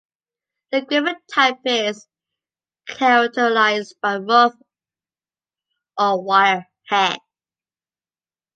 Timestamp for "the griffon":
0.71-1.15